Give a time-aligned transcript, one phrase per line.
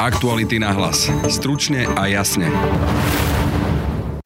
[0.00, 1.12] Aktuality na hlas.
[1.28, 2.48] Stručne a jasne.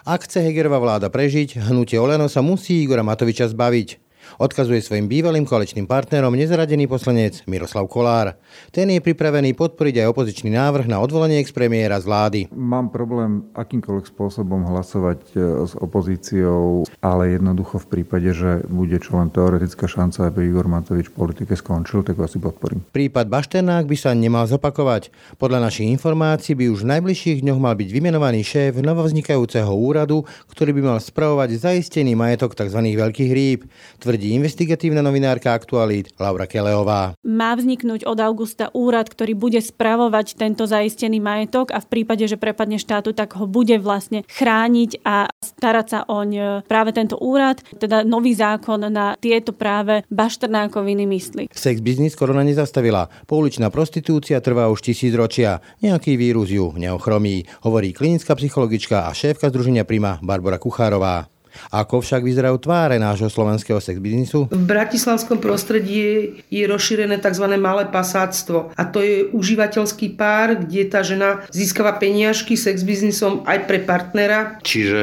[0.07, 4.04] Ak chce Hegerová vláda prežiť, hnutie Oleno sa musí Igora Matoviča zbaviť.
[4.41, 8.39] Odkazuje svojim bývalým koaličným partnerom nezaradený poslanec Miroslav Kolár.
[8.71, 12.41] Ten je pripravený podporiť aj opozičný návrh na odvolanie ex-premiéra z vlády.
[12.55, 19.19] Mám problém akýmkoľvek spôsobom hlasovať e, s opozíciou, ale jednoducho v prípade, že bude čo
[19.21, 22.81] len teoretická šanca, aby Igor Matovič v politike skončil, tak ho asi podporím.
[22.95, 25.11] Prípad Bašternák by sa nemal zopakovať.
[25.37, 30.23] Podľa našich informácií by už v najbližších dňoch mal byť vymenovaný šéf novovznikajúceho úradu,
[30.55, 32.79] ktorý by mal spravovať zaistený majetok tzv.
[32.79, 33.61] veľkých rýb.
[33.99, 37.19] Tvrdí tvrdí investigatívna novinárka Aktualít Laura Keleová.
[37.27, 42.39] Má vzniknúť od augusta úrad, ktorý bude spravovať tento zaistený majetok a v prípade, že
[42.39, 47.59] prepadne štátu, tak ho bude vlastne chrániť a starať sa oň e, práve tento úrad,
[47.75, 51.51] teda nový zákon na tieto práve bašternákoviny mysli.
[51.51, 53.11] Sex biznis korona nezastavila.
[53.27, 55.59] Pouličná prostitúcia trvá už tisíc ročia.
[55.83, 61.34] Nejaký vírus ju neochromí, hovorí klinická psychologička a šéfka Združenia Prima Barbara Kuchárová.
[61.71, 64.49] Ako však vyzerajú tváre nášho slovenského sex biznisu?
[64.49, 67.47] V bratislavskom prostredí je rozšírené tzv.
[67.61, 68.73] malé pasáctvo.
[68.75, 74.59] A to je užívateľský pár, kde tá žena získava peniažky sex biznisom aj pre partnera.
[74.65, 75.03] Čiže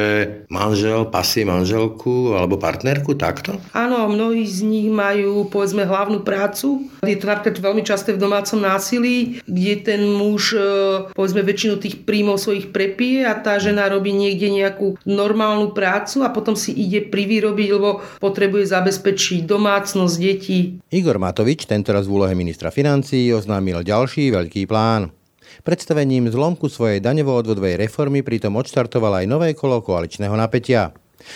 [0.49, 3.61] manžel pasie manželku alebo partnerku takto?
[3.77, 6.89] Áno, mnohí z nich majú povedzme hlavnú prácu.
[7.05, 10.61] Je to napríklad veľmi časté v domácom násilí, kde ten muž e,
[11.13, 16.33] povedzme väčšinu tých príjmov svojich prepije a tá žena robí niekde nejakú normálnu prácu a
[16.33, 20.59] potom si ide privýrobiť, lebo potrebuje zabezpečiť domácnosť detí.
[20.91, 25.13] Igor Matovič tentoraz v úlohe ministra financií oznámil ďalší veľký plán.
[25.61, 30.95] Predstavením zlomku svojej daňovo-odvodovej reformy pritom odštartoval aj nové kolo koaličného napätia.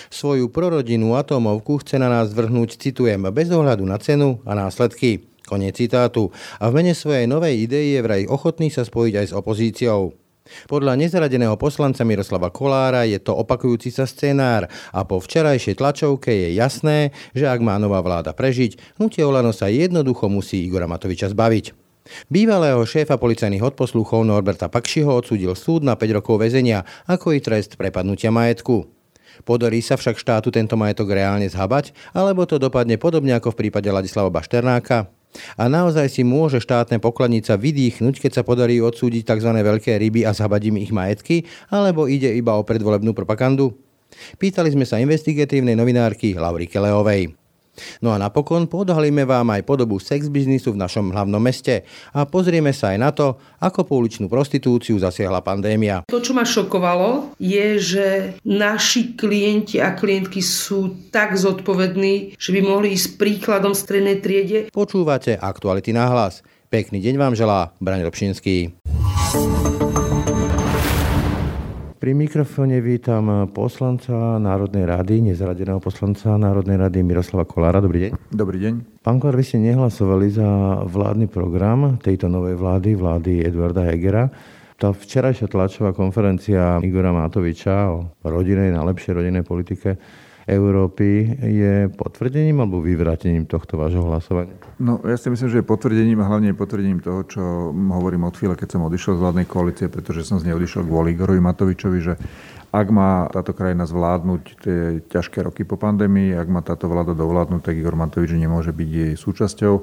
[0.10, 5.30] Svoju prorodinnú atómovku chce na nás vrhnúť, citujem, bez ohľadu na cenu a následky.
[5.46, 6.34] Koniec citátu.
[6.58, 10.25] A v mene svojej novej idei je vraj ochotný sa spojiť aj s opozíciou.
[10.70, 16.50] Podľa nezaradeného poslanca Miroslava Kolára je to opakujúci sa scenár a po včerajšej tlačovke je
[16.54, 21.74] jasné, že ak má nová vláda prežiť, hnutie Olano sa jednoducho musí Igora Matoviča zbaviť.
[22.30, 27.82] Bývalého šéfa policajných odposluchov Norberta Pakšiho odsúdil súd na 5 rokov väzenia ako i trest
[27.82, 28.86] prepadnutia majetku.
[29.42, 33.90] Podarí sa však štátu tento majetok reálne zhabať, alebo to dopadne podobne ako v prípade
[33.90, 35.10] Ladislava Bašternáka?
[35.56, 39.52] A naozaj si môže štátne pokladnica vydýchnuť, keď sa podarí odsúdiť tzv.
[39.52, 43.76] veľké ryby a zhabať im ich majetky, alebo ide iba o predvolebnú propagandu?
[44.40, 47.45] Pýtali sme sa investigatívnej novinárky Laury Keleovej.
[48.00, 51.84] No a napokon podhalíme vám aj podobu sex biznisu v našom hlavnom meste
[52.16, 56.08] a pozrieme sa aj na to, ako pouličnú prostitúciu zasiahla pandémia.
[56.08, 58.06] To, čo ma šokovalo, je, že
[58.46, 64.72] naši klienti a klientky sú tak zodpovední, že by mohli ísť príkladom strednej triede.
[64.72, 66.46] Počúvate aktuality na hlas.
[66.70, 68.76] Pekný deň vám želá Braň Robšinský.
[72.06, 77.82] Pri mikrofóne vítam poslanca Národnej rady, nezradeného poslanca Národnej rady Miroslava Kolára.
[77.82, 78.30] Dobrý deň.
[78.30, 79.02] Dobrý deň.
[79.02, 80.46] Pán Kolár, vy ste nehlasovali za
[80.86, 84.30] vládny program tejto novej vlády, vlády Eduarda Hegera.
[84.78, 89.98] Tá včerajšia tlačová konferencia Igora Matoviča o rodinej, najlepšej rodinej politike
[90.46, 94.54] Európy je potvrdením alebo vyvrátením tohto vášho hlasovania?
[94.78, 97.42] No, ja si myslím, že je potvrdením a hlavne je potvrdením toho, čo
[97.74, 101.18] hovorím od chvíle, keď som odišiel z vládnej koalície, pretože som z nej odišiel kvôli
[101.18, 102.14] Igorovi Matovičovi, že
[102.70, 107.62] ak má táto krajina zvládnuť tie ťažké roky po pandémii, ak má táto vláda dovládnuť,
[107.66, 109.76] tak Igor Matovič nemôže byť jej súčasťou.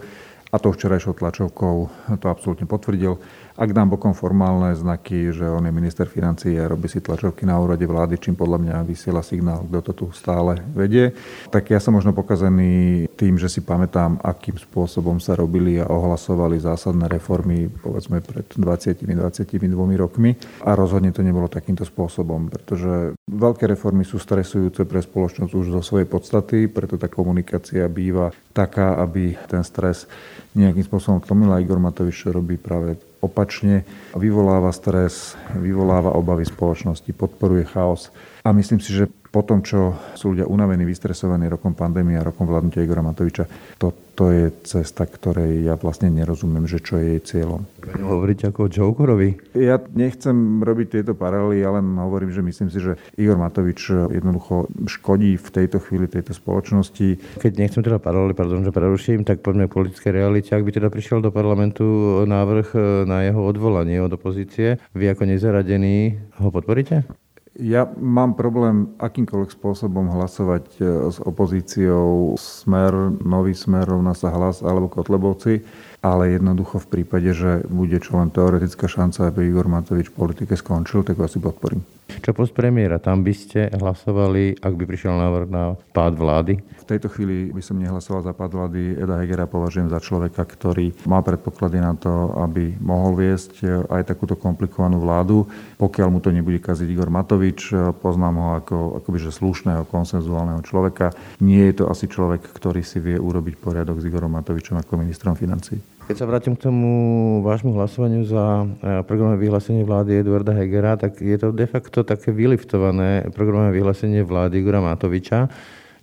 [0.52, 1.76] A to včerajšou tlačovkou
[2.20, 3.16] to absolútne potvrdil.
[3.52, 7.60] Ak dám bokom formálne znaky, že on je minister financií a robí si tlačovky na
[7.60, 11.12] úrade vlády, čím podľa mňa vysiela signál, kto to tu stále vedie,
[11.52, 16.56] tak ja som možno pokazený tým, že si pamätám, akým spôsobom sa robili a ohlasovali
[16.56, 19.52] zásadné reformy, povedzme pred 20-22
[20.00, 20.32] rokmi.
[20.64, 25.82] A rozhodne to nebolo takýmto spôsobom, pretože veľké reformy sú stresujúce pre spoločnosť už zo
[25.84, 30.08] svojej podstaty, preto tá komunikácia býva taká, aby ten stres
[30.56, 31.60] nejakým spôsobom tlmila.
[31.60, 33.86] Igor Matovič robí práve opačne,
[34.18, 38.10] vyvoláva stres, vyvoláva obavy spoločnosti, podporuje chaos.
[38.42, 42.44] A myslím si, že po tom, čo sú ľudia unavení, vystresovaní rokom pandémie a rokom
[42.44, 43.48] vládnutia Igora Matoviča,
[43.80, 47.64] to, to je cesta, ktorej ja vlastne nerozumiem, že čo je jej cieľom.
[47.80, 49.56] Hovoriť ako o Jokorovi?
[49.56, 54.68] Ja nechcem robiť tieto paralely, ja len hovorím, že myslím si, že Igor Matovič jednoducho
[54.84, 57.40] škodí v tejto chvíli tejto spoločnosti.
[57.40, 60.52] Keď nechcem teda paralely, pardon, že preruším, tak poďme politické realite.
[60.52, 62.76] Ak by teda prišiel do parlamentu návrh
[63.08, 67.21] na jeho odvolanie od opozície, vy ako nezaradený ho podporíte?
[67.60, 74.64] Ja mám problém akýmkoľvek spôsobom hlasovať e, s opozíciou Smer, Nový Smer, rovná sa hlas
[74.64, 75.60] alebo Kotlebovci.
[76.00, 80.56] ale jednoducho v prípade, že bude čo len teoretická šanca, aby Igor Matovič v politike
[80.56, 81.84] skončil, tak ho asi podporím.
[82.20, 86.60] Čo post premiéra, tam by ste hlasovali, ak by prišiel návrh na pád vlády?
[86.60, 89.00] V tejto chvíli by som nehlasoval za pád vlády.
[89.00, 94.36] Eda Hegera považujem za človeka, ktorý má predpoklady na to, aby mohol viesť aj takúto
[94.36, 95.48] komplikovanú vládu.
[95.80, 97.72] Pokiaľ mu to nebude kaziť Igor Matovič,
[98.02, 101.14] poznám ho ako akoby, slušného, konsenzuálneho človeka.
[101.38, 105.38] Nie je to asi človek, ktorý si vie urobiť poriadok s Igorom Matovičom ako ministrom
[105.38, 105.78] financí.
[106.12, 106.92] Keď sa vrátim k tomu
[107.40, 112.36] vášmu hlasovaniu za e, programové vyhlásenie vlády Eduarda Hegera, tak je to de facto také
[112.36, 115.48] vyliftované programové vyhlásenie vlády Igora Matoviča,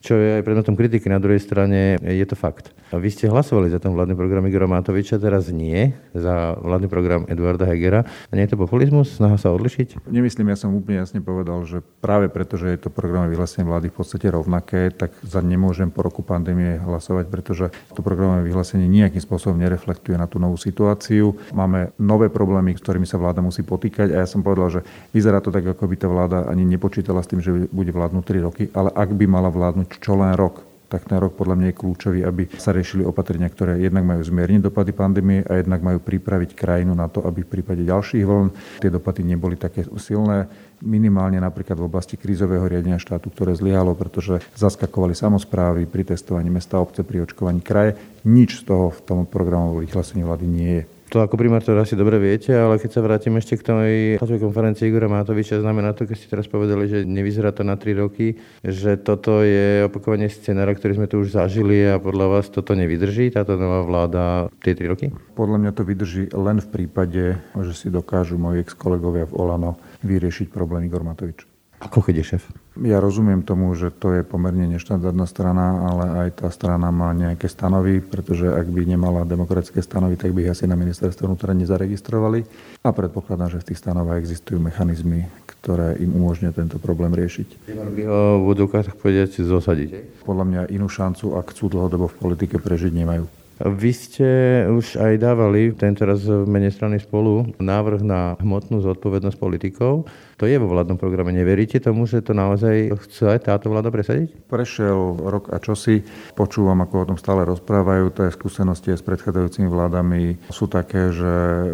[0.02, 1.14] čo je aj predmetom kritiky.
[1.14, 2.74] Na druhej strane je to fakt.
[2.90, 7.70] Vy ste hlasovali za ten vládny program Igora Matoviča, teraz nie, za vládny program Eduarda
[7.70, 8.02] Hegera.
[8.34, 9.14] Nie je to populizmus?
[9.14, 10.10] Snaha sa odlišiť?
[10.10, 13.94] Nemyslím, ja som úplne jasne povedal, že práve preto, že je to programové vyhlásenie vlády
[13.94, 19.22] v podstate rovnaké, tak za nemôžem po roku pandémie hlasovať, pretože to programové vyhlásenie nejakým
[19.22, 21.38] spôsobom nereflektuje na tú novú situáciu.
[21.54, 24.82] Máme nové problémy, s ktorými sa vláda musí potýkať a ja som povedal, že
[25.14, 28.48] vyzerá to tak, ako by tá vláda ani nepočítala s tým, že bude vládnuť 3
[28.50, 31.80] roky, ale ak by mala vládnuť čo len rok, tak ten rok podľa mňa je
[31.80, 36.58] kľúčový, aby sa riešili opatrenia, ktoré jednak majú zmierniť dopady pandémie a jednak majú pripraviť
[36.58, 38.50] krajinu na to, aby v prípade ďalších vln
[38.82, 40.50] tie dopady neboli také silné
[40.82, 46.80] minimálne napríklad v oblasti krízového riadenia štátu, ktoré zlyhalo, pretože zaskakovali samozprávy pri testovaní mesta,
[46.80, 48.00] obce, pri očkovaní kraje.
[48.24, 50.99] Nič z toho v tom programovom vyhlásení vlády nie je.
[51.10, 54.94] To ako primátor asi dobre viete, ale keď sa vrátim ešte k tej tlačovej konferencii
[54.94, 58.94] Igora Matoviča, znamená to, keď ste teraz povedali, že nevyzerá to na 3 roky, že
[59.02, 63.58] toto je opakovanie scenára, ktorý sme tu už zažili a podľa vás toto nevydrží, táto
[63.58, 64.24] nová vláda
[64.62, 65.10] tie 3 roky?
[65.34, 70.54] Podľa mňa to vydrží len v prípade, že si dokážu moji ex-kolegovia v Olano vyriešiť
[70.54, 71.49] problém Igor Matovič.
[71.80, 72.44] Ako keď je šéf?
[72.84, 77.48] Ja rozumiem tomu, že to je pomerne neštandardná strana, ale aj tá strana má nejaké
[77.48, 82.44] stanovy, pretože ak by nemala demokratické stanovy, tak by ich asi na ministerstve vnútra nezaregistrovali.
[82.84, 87.72] A predpokladám, že v tých stanovách existujú mechanizmy, ktoré im umožňujú tento problém riešiť.
[87.72, 90.24] By ho v vodovkách, tak povedať, zosadiť?
[90.28, 93.24] Podľa mňa inú šancu, ak chcú dlhodobo v politike prežiť, nemajú.
[93.60, 94.28] Vy ste
[94.72, 100.08] už aj dávali, tento raz v mene strany spolu, návrh na hmotnú zodpovednosť politikov.
[100.40, 101.36] To je vo vládnom programe.
[101.36, 104.48] Neveríte tomu, že to naozaj chce táto vláda presadiť?
[104.48, 106.00] Prešiel rok a čosi.
[106.32, 108.08] Počúvam, ako o tom stále rozprávajú.
[108.16, 111.32] Tie skúsenosti s predchádzajúcimi vládami sú také, že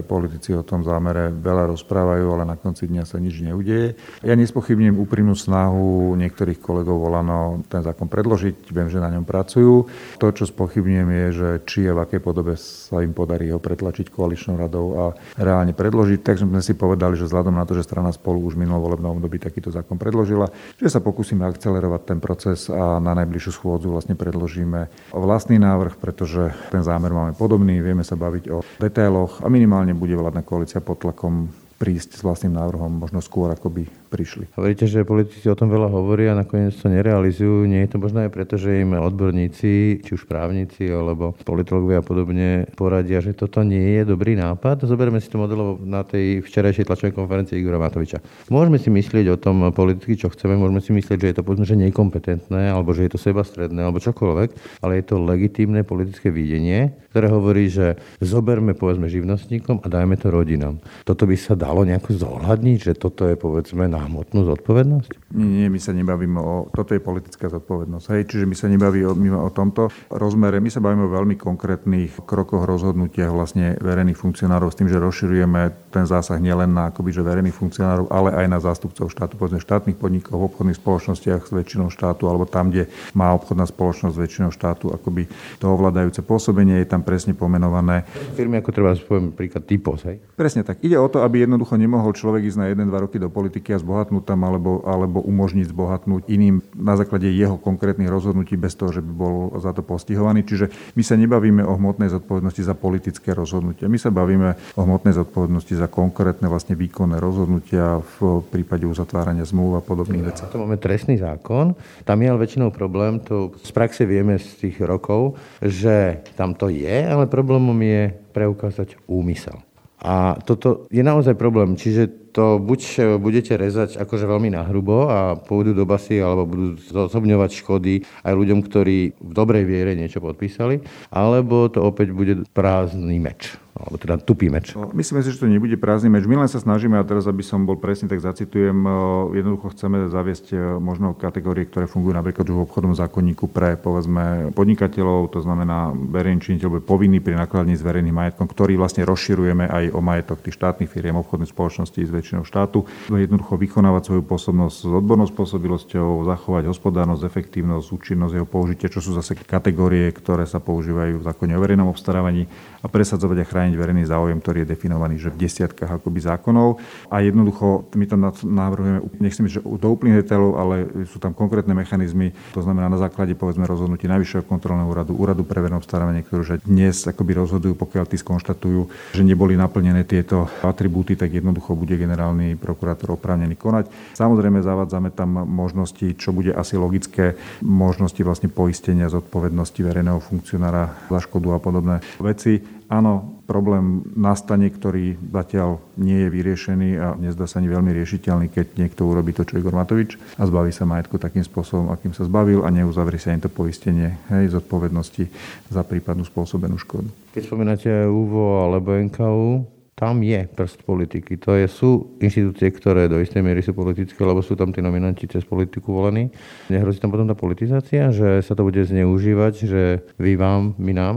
[0.09, 4.01] politici o tom zámere veľa rozprávajú, ale na konci dňa sa nič neudeje.
[4.25, 8.73] Ja nespochybním úprimnú snahu niektorých kolegov volano ten zákon predložiť.
[8.73, 9.85] Viem, že na ňom pracujú.
[10.17, 14.09] To, čo spochybňujem, je, že či a v akej podobe sa im podarí ho pretlačiť
[14.09, 15.03] koaličnou radou a
[15.37, 16.25] reálne predložiť.
[16.25, 19.19] Tak sme si povedali, že vzhľadom na to, že strana spolu už už minulom volebnom
[19.19, 20.47] období takýto zákon predložila,
[20.79, 26.55] že sa pokúsime akcelerovať ten proces a na najbližšiu schôdzu vlastne predložíme vlastný návrh, pretože
[26.71, 31.03] ten zámer máme podobný, vieme sa baviť o detailoch a minimálne bude vládna koalícia pod
[31.03, 33.83] tlakom prísť s vlastným návrhom možno skôr, ako by
[34.15, 34.47] prišli.
[34.55, 37.67] Hovoríte, že politici o tom veľa hovoria a nakoniec to nerealizujú.
[37.67, 42.05] Nie je to možno aj preto, že im odborníci, či už právnici alebo politológovia a
[42.07, 44.87] podobne poradia, že toto nie je dobrý nápad.
[44.87, 48.23] Zoberme si to modelovo na tej včerajšej tlačovej konferencii Igora Matoviča.
[48.47, 51.67] Môžeme si myslieť o tom politicky, čo chceme, môžeme si myslieť, že je to povedzme,
[51.67, 56.95] že nekompetentné, alebo že je to sebastredné, alebo čokoľvek, ale je to legitímne politické videnie,
[57.11, 60.79] ktoré hovorí, že zoberme povedzme živnostníkom a dajme to rodinám.
[61.03, 65.33] Toto by sa dalo nejako zohľadniť, že toto je povedzme na hmotnú zodpovednosť?
[65.37, 66.67] Nie, nie, my sa nebavíme o...
[66.73, 68.05] Toto je politická zodpovednosť.
[68.11, 70.57] Hej, čiže my sa nebavíme o, o tomto rozmere.
[70.57, 75.93] My sa bavíme o veľmi konkrétnych krokoch, rozhodnutiach vlastne verejných funkcionárov s tým, že rozširujeme
[75.93, 79.95] ten zásah nielen na akoby, že verejných funkcionárov, ale aj na zástupcov štátu, povedzme štátnych
[79.95, 84.49] podnikov, v obchodných spoločnostiach s väčšinou štátu, alebo tam, kde má obchodná spoločnosť s väčšinou
[84.51, 85.27] štátu akoby
[85.59, 88.07] to ovládajúce pôsobenie, je tam presne pomenované.
[88.35, 90.19] Firmy ako treba poviem príklad typos, hej?
[90.35, 90.81] Presne tak.
[90.81, 93.94] Ide o to, aby jednoducho nemohol človek ísť na 1-2 roky do politiky a zbohatnúť
[94.03, 99.11] tam alebo, alebo umožniť zbohatnúť iným na základe jeho konkrétnych rozhodnutí bez toho, že by
[99.15, 100.43] bol za to postihovaný.
[100.43, 103.87] Čiže my sa nebavíme o hmotnej zodpovednosti za politické rozhodnutia.
[103.87, 109.79] My sa bavíme o hmotnej zodpovednosti za konkrétne vlastne výkonné rozhodnutia v prípade uzatvárania zmluv
[109.79, 110.43] a podobných vecí.
[110.49, 111.77] To máme trestný zákon.
[112.03, 116.73] Tam je ale väčšinou problém, to z praxe vieme z tých rokov, že tam to
[116.73, 119.61] je, ale problémom je preukázať úmysel.
[120.05, 121.73] A toto je naozaj problém.
[121.73, 127.51] Čiže to buď budete rezať akože veľmi nahrubo a pôjdu do basy, alebo budú zosobňovať
[127.57, 133.57] škody aj ľuďom, ktorí v dobrej viere niečo podpísali, alebo to opäť bude prázdny meč.
[133.75, 134.71] Alebo teda tupý meč?
[134.71, 136.23] No, myslíme si, že to nebude prázdny meč.
[136.23, 138.89] My len sa snažíme, a teraz aby som bol presný, tak zacitujem, e,
[139.35, 145.27] jednoducho chceme zaviesť e, možno kategórie, ktoré fungujú napríklad v obchodnom zákonníku pre povedzme podnikateľov,
[145.27, 149.91] to znamená verejný činiteľ bude povinný pri nakladaní s verejným majetkom, ktorý vlastne rozširujeme aj
[149.91, 152.87] o majetok tých štátnych firiem, obchodných spoločností s väčšinou štátu.
[153.11, 159.11] Jednoducho vykonávať svoju pôsobnosť s odbornou spôsobilosťou, zachovať hospodárnosť, efektívnosť, účinnosť jeho použitia, čo sú
[159.11, 162.47] zase kategórie, ktoré sa používajú v zákone o verejnom obstarávaní
[162.79, 166.77] a presadzovať a chrániť verejný záujem, ktorý je definovaný že v desiatkách akoby zákonov.
[167.09, 170.75] A jednoducho my tam navrhujeme, nechcem že do úplných detailov, ale
[171.09, 175.63] sú tam konkrétne mechanizmy, to znamená na základe povedzme rozhodnutí Najvyššieho kontrolného úradu, úradu pre
[175.63, 181.31] verejné obstarávanie, ktoré dnes akoby rozhodujú, pokiaľ tí skonštatujú, že neboli naplnené tieto atribúty, tak
[181.33, 183.87] jednoducho bude generálny prokurátor oprávnený konať.
[184.13, 191.19] Samozrejme zavádzame tam možnosti, čo bude asi logické, možnosti vlastne poistenia zodpovednosti verejného funkcionára za
[191.23, 192.74] škodu a podobné veci.
[192.85, 198.77] Áno, problém nastane, ktorý zatiaľ nie je vyriešený a nezdá sa ani veľmi riešiteľný, keď
[198.77, 202.61] niekto urobí to, čo Igor Matovič a zbaví sa majetku takým spôsobom, akým sa zbavil
[202.65, 205.29] a neuzavrie sa ani to poistenie hej, zodpovednosti
[205.69, 207.09] za prípadnú spôsobenú škodu.
[207.33, 211.39] Keď spomínate UVO alebo NKU, tam je prst politiky.
[211.47, 215.23] To je, sú inštitúcie, ktoré do istej miery sú politické, lebo sú tam tí nominanti
[215.23, 216.35] cez politiku volení.
[216.67, 221.15] Nehrozí tam potom tá politizácia, že sa to bude zneužívať, že vy vám, my nám?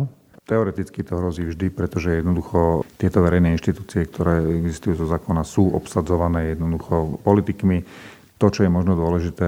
[0.48, 6.56] Teoreticky to hrozí vždy, pretože jednoducho tieto verejné inštitúcie, ktoré existujú zo zákona, sú obsadzované
[6.56, 7.84] jednoducho politikmi.
[8.38, 9.44] To, čo je možno dôležité,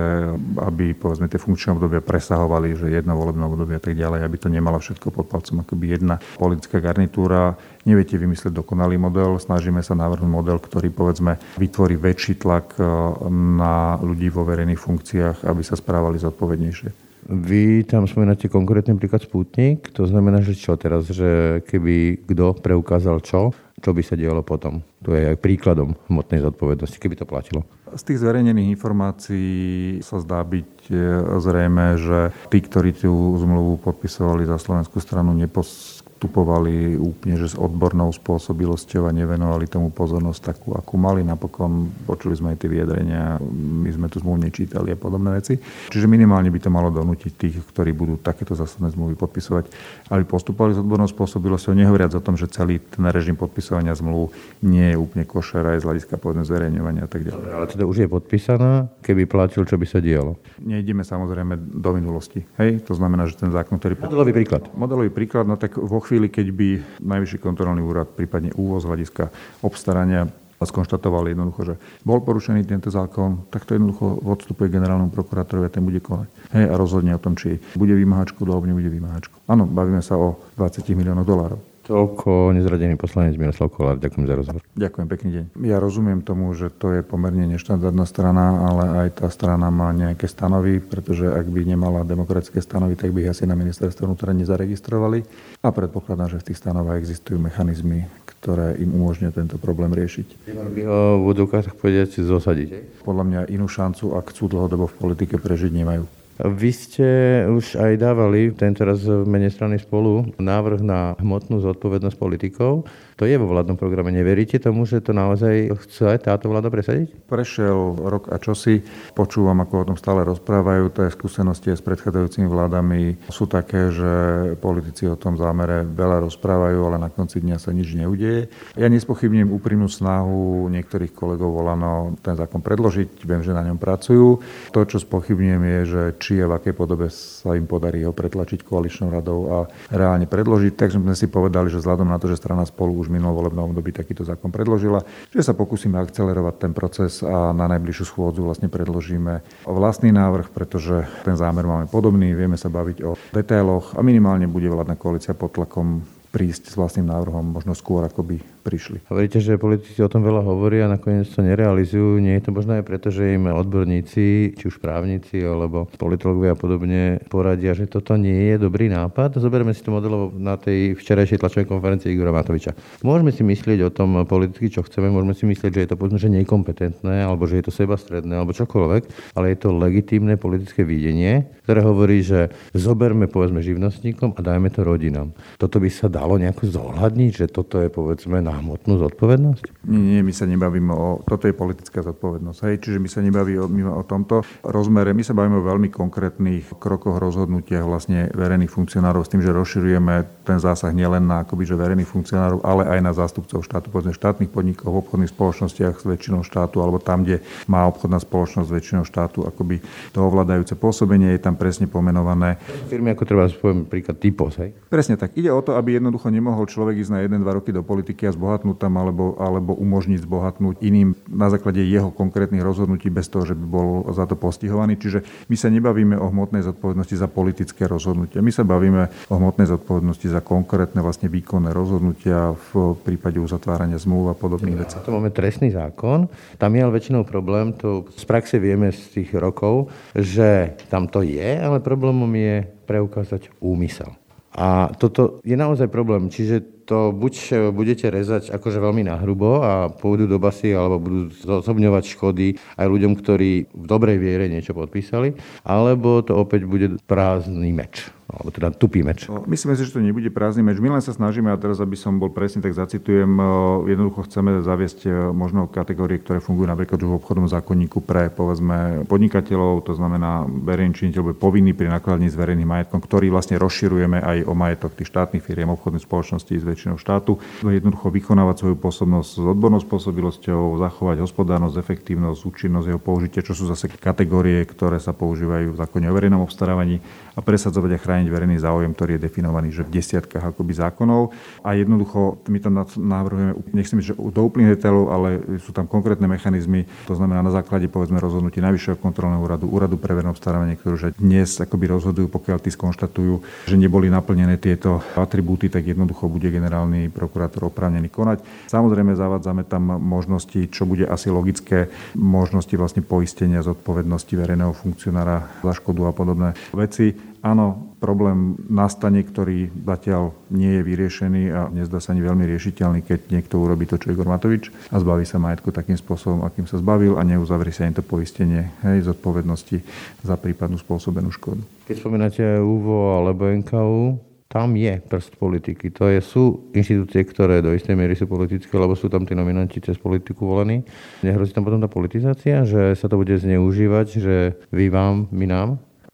[0.61, 4.53] aby povedzme tie funkčné obdobia presahovali, že jedno volebné obdobie a tak ďalej, aby to
[4.53, 7.57] nemala všetko pod palcom akoby jedna politická garnitúra.
[7.89, 12.85] Neviete vymyslieť dokonalý model, snažíme sa navrhnúť model, ktorý povedzme vytvorí väčší tlak eh,
[13.31, 17.10] na ľudí vo verejných funkciách, aby sa správali zodpovednejšie.
[17.31, 23.23] Vy tam spomínate konkrétny príklad Sputnik, to znamená, že čo teraz, že keby kto preukázal
[23.23, 24.83] čo, čo by sa dialo potom?
[25.07, 27.63] To je aj príkladom hmotnej zodpovednosti, keby to platilo.
[27.95, 30.95] Z tých zverejnených informácií sa zdá byť e,
[31.39, 32.19] zrejme, že
[32.51, 39.09] tí, ktorí tú zmluvu podpisovali za slovenskú stranu, nepos postupovali úplne že s odbornou spôsobilosťou
[39.09, 41.25] a nevenovali tomu pozornosť takú, akú mali.
[41.25, 45.57] Napokon počuli sme aj tie vyjadrenia, my sme tu zmluvu nečítali a podobné veci.
[45.89, 49.73] Čiže minimálne by to malo donútiť tých, ktorí budú takéto zásadné zmluvy podpisovať,
[50.13, 54.29] aby postupovali s odbornou spôsobilosťou, nehovoriac o tom, že celý ten režim podpisovania zmluv
[54.61, 57.49] nie je úplne košer aj z hľadiska povedzme zverejňovania a tak ďalej.
[57.49, 60.37] Ale teda už je podpísaná, keby platil, čo by sa dialo?
[60.61, 62.45] Nejdeme samozrejme do minulosti.
[62.61, 62.85] Hej?
[62.85, 63.97] To znamená, že ten zákon, ktorý...
[64.05, 64.69] Modelový príklad.
[64.77, 66.69] Modelový príklad, no tak vo chvíli, keď by
[67.07, 69.31] Najvyšší kontrolný úrad, prípadne úvoz hľadiska
[69.63, 70.27] obstarania
[70.61, 71.75] skonštatoval jednoducho, že
[72.05, 76.29] bol porušený tento zákon, tak to jednoducho odstupuje generálnemu prokurátorovi a ten bude konať.
[76.53, 79.41] Hej, a rozhodne o tom, či bude vymáhať škodu alebo nebude vymáhať škodu.
[79.49, 81.70] Áno, bavíme sa o 20 miliónov dolárov.
[81.91, 83.99] Toľko nezradený poslanec Miroslav Kolár.
[83.99, 84.63] Ďakujem za rozhovor.
[84.79, 85.45] Ďakujem, pekný deň.
[85.67, 90.31] Ja rozumiem tomu, že to je pomerne neštandardná strana, ale aj tá strana má nejaké
[90.31, 95.27] stanovy, pretože ak by nemala demokratické stanovy, tak by ich asi na ministerstvo vnútra nezaregistrovali.
[95.67, 98.07] A predpokladám, že v tých stanovách existujú mechanizmy,
[98.39, 100.47] ktoré im umožňujú tento problém riešiť.
[100.47, 103.03] By ho budú tak povedať zosadiť?
[103.03, 106.20] Podľa mňa inú šancu, ak chcú dlhodobo v politike prežiť, nemajú.
[106.41, 107.09] Vy ste
[107.53, 112.89] už aj dávali, tento raz v mene strany spolu, návrh na hmotnú zodpovednosť politikov.
[113.21, 114.17] To je vo vládnom programe.
[114.17, 117.13] Neveríte tomu, že to naozaj chce táto vláda presadiť?
[117.29, 118.81] Prešiel rok a čosi.
[119.13, 120.89] Počúvam, ako o tom stále rozprávajú.
[120.89, 124.13] Tie skúsenosti s predchádzajúcimi vládami sú také, že
[124.57, 128.49] politici o tom zámere veľa rozprávajú, ale na konci dňa sa nič neudeje.
[128.81, 133.29] Ja nespochybním úprimnú snahu niektorých kolegov volano ten zákon predložiť.
[133.29, 134.41] Viem, že na ňom pracujú.
[134.73, 138.63] To, čo spochybňujem, je, že či a v akej podobe sa im podarí ho pretlačiť
[138.63, 139.59] koaličnou radou a
[139.91, 140.79] reálne predložiť.
[140.79, 143.91] Takže sme si povedali, že vzhľadom na to, že strana spolu už minulom volebnom období
[143.91, 145.03] takýto zákon predložila,
[145.35, 151.09] že sa pokúsime akcelerovať ten proces a na najbližšiu schôdzu vlastne predložíme vlastný návrh, pretože
[151.27, 155.59] ten zámer máme podobný, vieme sa baviť o detailoch a minimálne bude vládna koalícia pod
[155.59, 159.03] tlakom prísť s vlastným návrhom možno skôr, ako by prišli.
[159.09, 162.21] Hovoríte, že politici o tom veľa hovoria a nakoniec to nerealizujú.
[162.21, 166.61] Nie je to možno aj preto, že im odborníci, či už právnici alebo politológovia a
[166.61, 169.41] podobne poradia, že toto nie je dobrý nápad.
[169.41, 172.77] Zoberme si to modelovo na tej včerajšej tlačovej konferencii Igora Matoviča.
[173.01, 176.21] Môžeme si myslieť o tom politicky, čo chceme, môžeme si myslieť, že je to povedzme,
[176.21, 181.49] že nekompetentné, alebo že je to sebastredné, alebo čokoľvek, ale je to legitímne politické videnie,
[181.65, 185.33] ktoré hovorí, že zoberme povedzme živnostníkom a dajme to rodinám.
[185.57, 189.87] Toto by sa dalo nejako zohľadniť, že toto je povedzme na hmotnú zodpovednosť?
[189.87, 191.23] Nie, nie, my sa nebavíme o...
[191.23, 192.59] Toto je politická zodpovednosť.
[192.67, 192.75] Hej?
[192.83, 195.15] Čiže my sa nebavíme o, o tomto rozmere.
[195.15, 200.43] My sa bavíme o veľmi konkrétnych krokoch, rozhodnutiach vlastne verejných funkcionárov s tým, že rozširujeme
[200.43, 204.51] ten zásah nielen na akoby, že verejných funkcionárov, ale aj na zástupcov štátu, povedzme štátnych
[204.51, 207.39] podnikov, v obchodných spoločnostiach s väčšinou štátu, alebo tam, kde
[207.71, 209.79] má obchodná spoločnosť s väčšinou štátu akoby
[210.11, 212.59] to ovládajúce pôsobenie, je tam presne pomenované.
[212.91, 214.75] Firmy ako treba poviem príklad typos, hej?
[214.91, 215.37] Presne tak.
[215.39, 218.40] Ide o to, aby jednoducho nemohol človek ísť na 1-2 roky do politiky a zbohatnúť
[218.81, 223.67] tam, alebo, alebo umožniť zbohatnúť iným na základe jeho konkrétnych rozhodnutí bez toho, že by
[223.67, 224.97] bol za to postihovaný.
[224.97, 228.41] Čiže my sa nebavíme o hmotnej zodpovednosti za politické rozhodnutia.
[228.41, 234.33] My sa bavíme o hmotnej zodpovednosti za konkrétne vlastne výkonné rozhodnutia v prípade uzatvárania zmluv
[234.33, 234.97] a podobných vecí.
[235.05, 236.27] To máme trestný zákon.
[236.57, 241.23] Tam je ale väčšinou problém, to z praxe vieme z tých rokov, že tam to
[241.23, 244.15] je, ale problémom je preukázať úmysel.
[244.51, 246.27] A toto je naozaj problém.
[246.27, 247.35] Čiže to buď
[247.71, 253.15] budete rezať akože veľmi nahrubo a pôjdu do basy, alebo budú zosobňovať škody aj ľuďom,
[253.15, 259.03] ktorí v dobrej viere niečo podpísali, alebo to opäť bude prázdny meč alebo teda tupý
[259.03, 259.27] meč.
[259.27, 260.79] No, myslíme si, že to nebude prázdny meč.
[260.79, 263.45] My len sa snažíme, a teraz, aby som bol presný, tak zacitujem, e,
[263.91, 269.83] jednoducho chceme zaviesť e, možno kategórie, ktoré fungujú napríklad v obchodnom zákonníku pre, povedzme, podnikateľov,
[269.83, 274.39] to znamená, verejný činiteľ bude povinný pri nakladaní s verejným majetkom, ktorý vlastne rozširujeme aj
[274.47, 277.37] o majetok tých štátnych firiem, obchodných spoločností väčšinou štátu.
[277.61, 283.69] Jednoducho vykonávať svoju pôsobnosť s odbornou spôsobilosťou, zachovať hospodárnosť, efektívnosť, účinnosť jeho použitia, čo sú
[283.69, 287.05] zase kategórie, ktoré sa používajú v zákone o verejnom obstarávaní
[287.37, 291.37] a presadzovať a chrániť verejný záujem, ktorý je definovaný že v desiatkách akoby zákonov.
[291.61, 295.29] A jednoducho my tam navrhujeme, nechcem že do úplných detailov, ale
[295.61, 300.17] sú tam konkrétne mechanizmy, to znamená na základe povedzme rozhodnutí Najvyššieho kontrolného úradu, úradu pre
[300.17, 305.71] verejné obstarávanie, ktoré že dnes akoby rozhodujú, pokiaľ tí skonštatujú, že neboli naplnené tieto atribúty,
[305.71, 308.45] tak jednoducho bude generálny prokurátor oprávnený konať.
[308.69, 315.73] Samozrejme zavádzame tam možnosti, čo bude asi logické, možnosti vlastne poistenia zodpovednosti verejného funkcionára za
[315.73, 317.17] škodu a podobné veci.
[317.41, 323.33] Áno, problém nastane, ktorý zatiaľ nie je vyriešený a nezdá sa ani veľmi riešiteľný, keď
[323.33, 327.17] niekto urobí to, čo Igor Matovič a zbaví sa majetku takým spôsobom, akým sa zbavil
[327.17, 329.81] a neuzavrie sa ani to poistenie hej, zodpovednosti
[330.21, 331.65] za prípadnú spôsobenú škodu.
[331.89, 335.95] Keď spomínate UVO alebo NKU, tam je prst politiky.
[335.95, 339.79] To je, sú inštitúcie, ktoré do istej miery sú politické, lebo sú tam tí nominanti
[339.79, 340.83] cez politiku volení.
[341.23, 345.69] Nehrozí tam potom tá politizácia, že sa to bude zneužívať, že vy vám, my nám?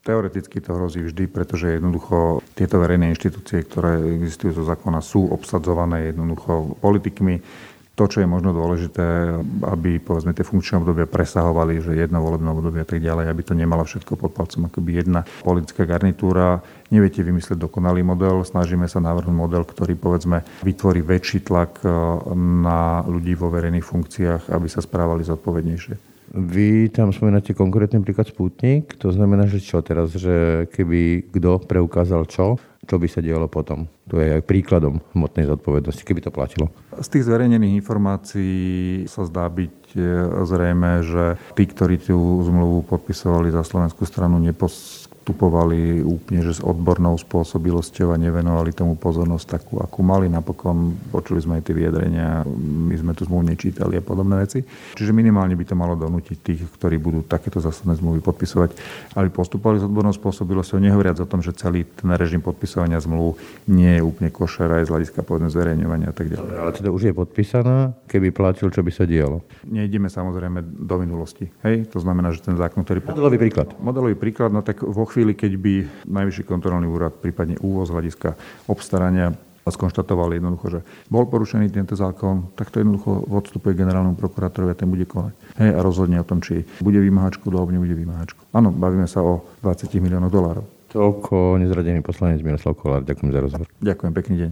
[0.05, 6.13] Teoreticky to hrozí vždy, pretože jednoducho tieto verejné inštitúcie, ktoré existujú zo zákona, sú obsadzované
[6.13, 7.41] jednoducho politikmi.
[7.97, 9.01] To, čo je možno dôležité,
[9.65, 13.57] aby povedzme tie funkčné obdobia presahovali, že jedno volebné obdobie a tak ďalej, aby to
[13.57, 16.61] nemala všetko pod palcom akoby jedna politická garnitúra.
[16.93, 21.89] Neviete vymyslieť dokonalý model, snažíme sa navrhnúť model, ktorý povedzme vytvorí väčší tlak eh,
[22.37, 26.17] na ľudí vo verejných funkciách, aby sa správali zodpovednejšie.
[26.37, 32.27] Vy tam spomínate konkrétny príklad Sputnik, to znamená, že čo teraz, že keby kto preukázal
[32.27, 33.85] čo, čo by sa dialo potom?
[34.07, 36.71] To je aj príkladom hmotnej zodpovednosti, keby to platilo.
[36.95, 39.99] Z tých zverejnených informácií sa zdá byť e,
[40.47, 41.23] zrejme, že
[41.53, 42.15] tí, ktorí tú
[42.47, 48.95] zmluvu podpisovali za slovenskú stranu, nepos postupovali úplne že s odbornou spôsobilosťou a nevenovali tomu
[48.95, 50.31] pozornosť takú, akú mali.
[50.31, 54.63] Napokon počuli sme aj tie vyjadrenia, my sme tu zmluvu nečítali a podobné veci.
[54.95, 58.71] Čiže minimálne by to malo donútiť tých, ktorí budú takéto zásadné zmluvy podpisovať,
[59.19, 63.35] aby postupovali s odbornou spôsobilosťou, nehovoriac o tom, že celý ten režim podpisovania zmluv
[63.67, 66.55] nie je úplne košer aj z hľadiska povedne zverejňovania a tak ďalej.
[66.55, 69.43] Ale teda už je podpísaná, keby platil, čo by sa dialo?
[69.67, 71.51] Nejdeme samozrejme do minulosti.
[71.67, 71.91] Hej?
[71.91, 73.03] To znamená, že ten zákon, ktorý...
[73.03, 73.75] Modelový príklad.
[73.83, 75.73] Modelový príklad, no tak vo chvíli, keď by
[76.13, 78.37] Najvyšší kontrolný úrad, prípadne úvoz hľadiska
[78.69, 79.33] obstarania
[79.65, 80.79] skonštatovali jednoducho, že
[81.11, 85.33] bol porušený tento zákon, tak to jednoducho odstupuje generálnemu prokurátorovi a ten bude konať.
[85.59, 88.47] Hej, a rozhodne o tom, či bude vymáhať škodu alebo nebude vymáhať škodu.
[88.55, 90.63] Áno, bavíme sa o 20 miliónov dolárov.
[90.87, 93.03] Toľko nezradený poslanec Miroslav Kolár.
[93.03, 93.67] Ďakujem za rozhovor.
[93.83, 94.51] Ďakujem, pekný deň.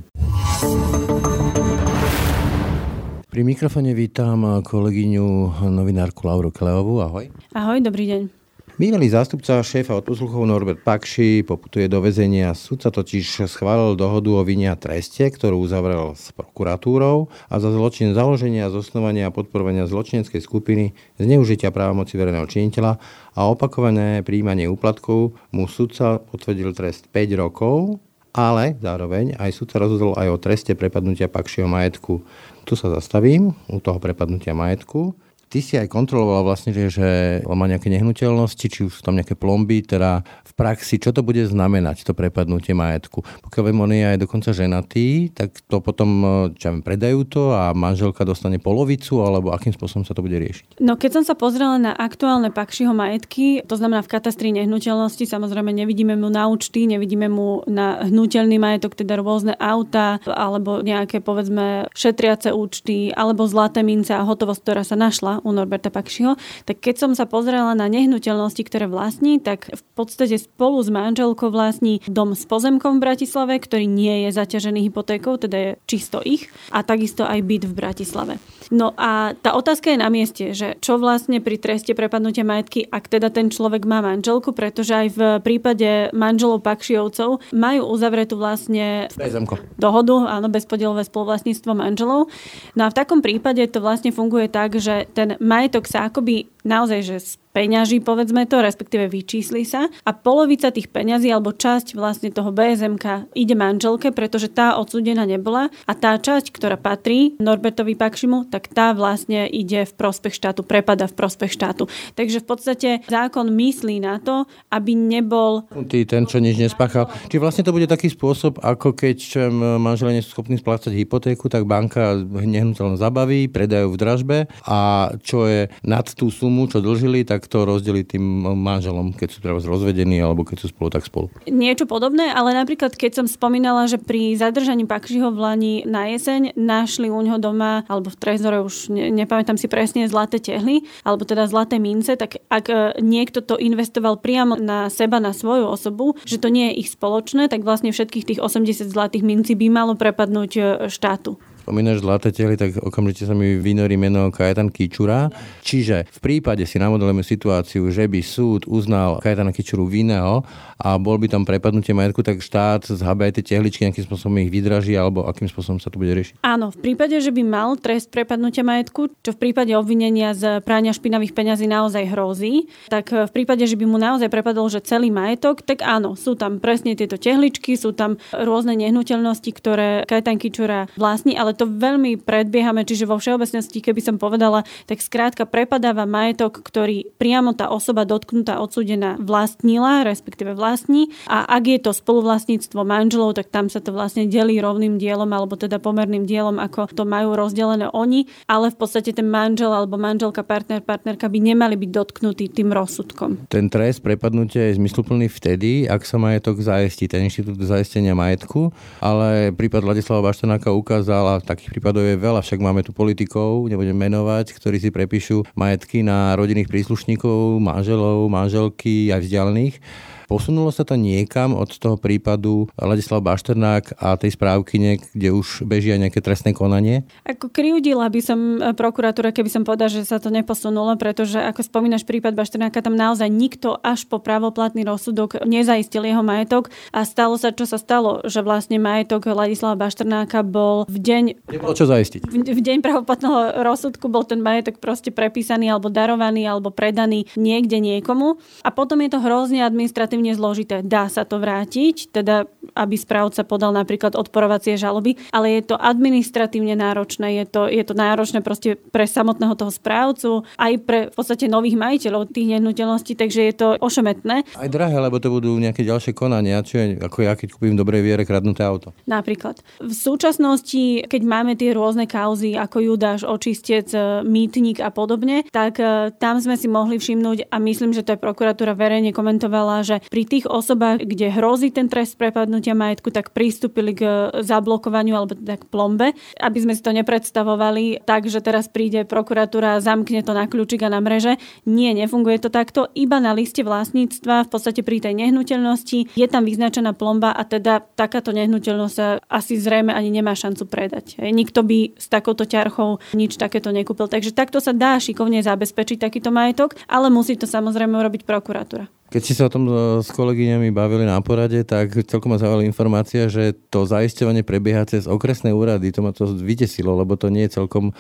[3.32, 7.00] Pri mikrofone vítam kolegyňu novinárku Lauru Kleovú.
[7.00, 7.32] Ahoj.
[7.56, 8.45] Ahoj, dobrý deň.
[8.76, 12.52] Bývalý zástupca šéfa odposluchov Norbert Pakši poputuje do väzenia.
[12.52, 18.12] Sudca totiž schválil dohodu o vine a treste, ktorú uzavrel s prokuratúrou a za zločin
[18.12, 23.00] založenia, zosnovania a podporovania zločineckej skupiny, zneužitia právomoci verejného činiteľa
[23.32, 28.04] a opakované príjmanie úplatkov mu sudca potvrdil trest 5 rokov,
[28.36, 32.28] ale zároveň aj sudca rozhodol aj o treste prepadnutia Pakšiho majetku.
[32.68, 35.16] Tu sa zastavím u toho prepadnutia majetku
[35.56, 39.40] Ty si aj kontrolovala vlastne, že on má nejaké nehnuteľnosti, či už sú tam nejaké
[39.40, 43.24] plomby, teda v praxi, čo to bude znamenať, to prepadnutie majetku.
[43.24, 46.12] Pokiaľ viem, on je aj dokonca ženatý, tak to potom,
[46.60, 50.84] čo viem, predajú to a manželka dostane polovicu, alebo akým spôsobom sa to bude riešiť?
[50.84, 55.72] No keď som sa pozrela na aktuálne Pakšiho majetky, to znamená v katastri nehnuteľnosti, samozrejme
[55.72, 61.88] nevidíme mu na účty, nevidíme mu na hnutelný majetok, teda rôzne auta, alebo nejaké povedzme
[61.96, 66.96] šetriace účty, alebo zlaté mince a hotovosť, ktorá sa našla u Norberta Pakšiho, tak keď
[66.98, 72.34] som sa pozrela na nehnuteľnosti, ktoré vlastní, tak v podstate spolu s manželkou vlastní dom
[72.34, 77.22] s pozemkom v Bratislave, ktorý nie je zaťažený hypotékou, teda je čisto ich, a takisto
[77.22, 78.34] aj byt v Bratislave.
[78.74, 83.06] No a tá otázka je na mieste, že čo vlastne pri treste prepadnutia majetky, ak
[83.06, 89.62] teda ten človek má manželku, pretože aj v prípade manželov Pakšiovcov majú uzavretú vlastne Bezemko.
[89.78, 92.34] dohodu, áno, bezpodielové spoluvlastníctvo manželov.
[92.74, 97.00] No a v takom prípade to vlastne funguje tak, že ten majetok sa akoby naozaj,
[97.06, 97.18] že
[97.56, 103.32] peňaží, povedzme to, respektíve vyčísli sa a polovica tých peňazí alebo časť vlastne toho BSMK
[103.32, 108.92] ide manželke, pretože tá odsúdená nebola a tá časť, ktorá patrí Norbertovi Pakšimu, tak tá
[108.92, 111.88] vlastne ide v prospech štátu, prepada v prospech štátu.
[112.20, 115.64] Takže v podstate zákon myslí na to, aby nebol...
[115.88, 117.08] Ty, ten, čo nič nespáchal.
[117.32, 119.48] Či vlastne to bude taký spôsob, ako keď
[119.80, 125.48] manželia nie sú schopní splácať hypotéku, tak banka nehnuteľno zabaví, predajú v dražbe a čo
[125.48, 128.24] je nad tú sumu, čo dlžili, tak to rozdeliť tým
[128.56, 131.28] manželom, keď sú teraz rozvedení alebo keď sú spolu, tak spolu.
[131.44, 136.56] Niečo podobné, ale napríklad keď som spomínala, že pri zadržaní Pakšiho v Lani na jeseň
[136.56, 141.28] našli u neho doma, alebo v trezore už ne, nepamätám si presne, zlaté tehly, alebo
[141.28, 146.16] teda zlaté mince, tak ak e, niekto to investoval priamo na seba, na svoju osobu,
[146.24, 149.94] že to nie je ich spoločné, tak vlastne všetkých tých 80 zlatých mincí by malo
[149.98, 151.36] prepadnúť e, štátu
[151.66, 155.34] spomínaš zlaté tely, tak okamžite sa mi vynorí meno Kajetan Kičura.
[155.66, 160.46] Čiže v prípade si namodelujeme situáciu, že by súd uznal Kajetana Kičuru vinného
[160.78, 164.54] a bol by tam prepadnutie majetku, tak štát zhabe aj tie tehličky nejakým spôsobom ich
[164.54, 166.46] vydraží alebo akým spôsobom sa to bude riešiť?
[166.46, 170.94] Áno, v prípade, že by mal trest prepadnutia majetku, čo v prípade obvinenia z prania
[170.94, 175.66] špinavých peňazí naozaj hrozí, tak v prípade, že by mu naozaj prepadol, že celý majetok,
[175.66, 181.34] tak áno, sú tam presne tieto tehličky, sú tam rôzne nehnuteľnosti, ktoré Kajetan Kičura vlastní,
[181.34, 187.08] ale to veľmi predbiehame, čiže vo všeobecnosti, keby som povedala, tak skrátka prepadáva majetok, ktorý
[187.16, 191.10] priamo tá osoba dotknutá, odsúdená vlastnila, respektíve vlastní.
[191.32, 195.56] A ak je to spoluvlastníctvo manželov, tak tam sa to vlastne delí rovným dielom, alebo
[195.56, 200.44] teda pomerným dielom, ako to majú rozdelené oni, ale v podstate ten manžel alebo manželka,
[200.44, 203.48] partner, partnerka by nemali byť dotknutí tým rozsudkom.
[203.48, 209.54] Ten trest prepadnutia je zmysluplný vtedy, ak sa majetok zajistí, ten inštitút zaistenia majetku, ale
[209.56, 214.82] prípad Ladislava Baštenáka ukázal, takých prípadov je veľa, však máme tu politikov, nebudem menovať, ktorí
[214.82, 219.78] si prepíšu majetky na rodinných príslušníkov, manželov, manželky aj vzdialených
[220.26, 226.02] Posunulo sa to niekam od toho prípadu Ladislav Bašternák a tej správky, kde už bežia
[226.02, 227.06] nejaké trestné konanie?
[227.24, 231.62] Ako kriudila by som e, prokuratúra, keby som povedal, že sa to neposunulo, pretože ako
[231.62, 237.38] spomínaš prípad Bašternáka, tam naozaj nikto až po pravoplatný rozsudok nezaistil jeho majetok a stalo
[237.38, 241.24] sa, čo sa stalo, že vlastne majetok Ladislava Bašternáka bol v deň...
[241.54, 242.26] Nebolo čo zaistiť.
[242.26, 247.78] V, v deň pravoplatného rozsudku bol ten majetok proste prepísaný alebo darovaný alebo predaný niekde
[247.78, 250.76] niekomu a potom je to hrozne administratívne relatívne zložité.
[250.80, 256.76] Dá sa to vrátiť, teda aby správca podal napríklad odporovacie žaloby, ale je to administratívne
[256.76, 261.52] náročné, je to, je to náročné proste pre samotného toho správcu, aj pre v podstate
[261.52, 264.44] nových majiteľov tých nehnuteľností, takže je to ošemetné.
[264.56, 268.04] Aj drahé, lebo to budú nejaké ďalšie konania, čo je ako ja, keď kúpim dobrej
[268.04, 268.96] viere kradnuté auto.
[269.08, 269.60] Napríklad.
[269.80, 273.88] V súčasnosti, keď máme tie rôzne kauzy ako Judáš, očistec,
[274.24, 278.24] mýtnik a podobne, tak eh, tam sme si mohli všimnúť a myslím, že to je
[278.24, 283.96] prokuratúra verejne komentovala, že pri tých osobách, kde hrozí ten trest prepadnutia majetku, tak pristúpili
[283.96, 286.08] k zablokovaniu alebo teda k plombe,
[286.40, 290.84] aby sme si to nepredstavovali tak, že teraz príde prokuratúra a zamkne to na kľúčik
[290.86, 291.38] a na mreže.
[291.66, 292.88] Nie, nefunguje to takto.
[292.94, 297.84] Iba na liste vlastníctva, v podstate pri tej nehnuteľnosti je tam vyznačená plomba a teda
[297.96, 301.20] takáto nehnuteľnosť sa asi zrejme ani nemá šancu predať.
[301.20, 304.08] Nikto by s takouto ťarchou nič takéto nekúpil.
[304.08, 308.88] Takže takto sa dá šikovne zabezpečiť takýto majetok, ale musí to samozrejme urobiť prokuratúra.
[309.16, 309.74] Keď ste sa o tom e,
[310.04, 315.08] s kolegyňami bavili na porade, tak celkom ma zaujala informácia, že to zaisťovanie prebieha cez
[315.08, 315.96] okresné úrady.
[315.96, 317.96] To ma to vytesilo, lebo to nie je celkom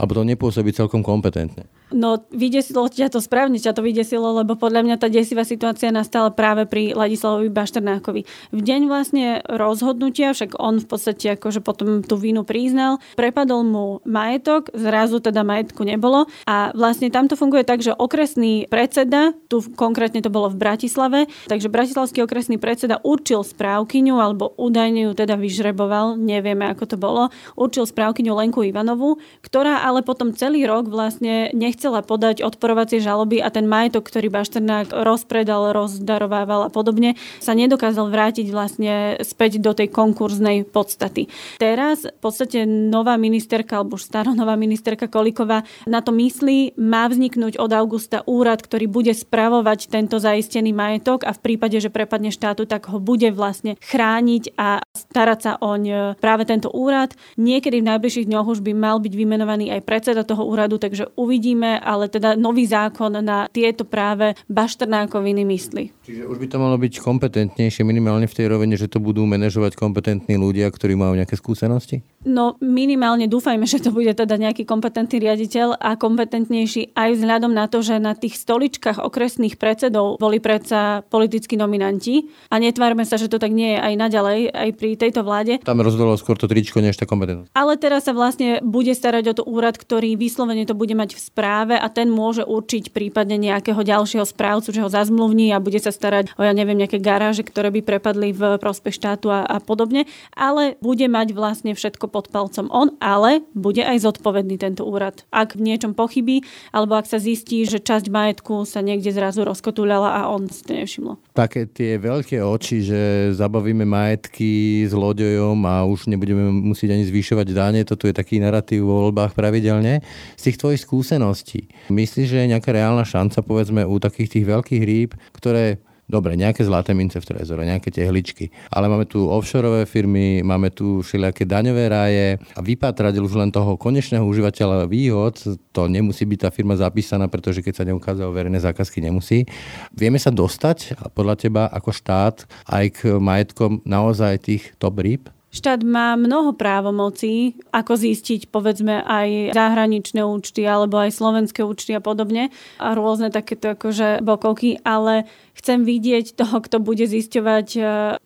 [0.00, 1.68] Alebo to nepôsobí celkom kompetentne?
[1.92, 6.32] No, vydesilo ťa to správne, ťa to vydesilo, lebo podľa mňa tá desivá situácia nastala
[6.32, 8.22] práve pri Ladislavovi Bašternákovi.
[8.54, 13.86] V deň vlastne rozhodnutia, však on v podstate akože potom tú vínu priznal, prepadol mu
[14.06, 19.60] majetok, zrazu teda majetku nebolo a vlastne tam to funguje tak, že okresný predseda, tu
[19.74, 25.34] konkrétne to bolo v Bratislave, takže bratislavský okresný predseda určil správkyňu alebo údajne ju teda
[25.34, 31.50] vyžreboval, nevieme ako to bolo, určil správkyňu Lenku Ivanovu, ktorá ale potom celý rok vlastne
[31.50, 37.58] nech chcela podať odporovacie žaloby a ten majetok, ktorý Bašternák rozpredal, rozdarovával a podobne, sa
[37.58, 41.26] nedokázal vrátiť vlastne späť do tej konkurznej podstaty.
[41.58, 47.58] Teraz v podstate nová ministerka, alebo už staronová ministerka Koliková na to myslí, má vzniknúť
[47.58, 52.68] od augusta úrad, ktorý bude spravovať tento zaistený majetok a v prípade, že prepadne štátu,
[52.68, 57.16] tak ho bude vlastne chrániť a starať sa oň práve tento úrad.
[57.40, 61.80] Niekedy v najbližších dňoch už by mal byť vymenovaný aj predseda toho úradu, takže uvidíme,
[61.80, 65.84] ale teda nový zákon na tieto práve baštrnákoviny myslí.
[66.06, 69.78] Čiže už by to malo byť kompetentnejšie minimálne v tej rovine, že to budú manažovať
[69.78, 72.02] kompetentní ľudia, ktorí majú nejaké skúsenosti?
[72.26, 77.70] No minimálne dúfajme, že to bude teda nejaký kompetentný riaditeľ a kompetentnejší aj vzhľadom na
[77.70, 83.30] to, že na tých stoličkách okresných predsedov boli predsa politickí nominanti a netvárme sa, že
[83.30, 85.62] to tak nie je aj naďalej, aj pri tejto vláde.
[85.62, 87.54] Tam rozhodlo skôr to tričko, než tá kompetentnosť.
[87.54, 91.20] Ale teraz sa vlastne bude starať o to úrad, ktorý vyslovene to bude mať v
[91.20, 95.92] správe a ten môže určiť prípadne nejakého ďalšieho správcu, že ho zazmluvní a bude sa
[95.92, 100.08] starať o, ja neviem, nejaké garáže, ktoré by prepadli v prospech štátu a, a podobne,
[100.32, 105.26] ale bude mať vlastne všetko pod palcom on, ale bude aj zodpovedný tento úrad.
[105.28, 110.14] Ak v niečom pochybí, alebo ak sa zistí, že časť majetku sa niekde zrazu rozkotúľala
[110.14, 111.18] a on si to nevšimlo.
[111.34, 113.00] Také tie veľké oči, že
[113.34, 118.86] zabavíme majetky s loďojom a už nebudeme musieť ani zvyšovať dáne, toto je taký narratív
[118.86, 119.98] vo voľbách pravidelne.
[120.38, 124.82] Z tých tvojich skúseností, myslíš, že je nejaká reálna šanca, povedzme, u takých tých veľkých
[124.86, 128.50] rýb, ktoré Dobre, nejaké zlaté mince v trezore, nejaké tehličky.
[128.74, 133.78] Ale máme tu offshore firmy, máme tu všelijaké daňové ráje a vypátrať už len toho
[133.78, 135.38] konečného užívateľa výhod,
[135.70, 139.46] to nemusí byť tá firma zapísaná, pretože keď sa neukázalo verejné zákazky, nemusí.
[139.94, 145.30] Vieme sa dostať podľa teba ako štát aj k majetkom naozaj tých top rýb?
[145.50, 151.98] Štát má mnoho právomocí, ako zistiť povedzme aj zahraničné účty alebo aj slovenské účty a
[151.98, 155.26] podobne a rôzne takéto akože bokovky, ale
[155.60, 157.80] chcem vidieť toho, kto bude zisťovať e,